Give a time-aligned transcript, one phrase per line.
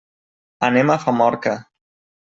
[0.69, 1.57] Anem a Famorca.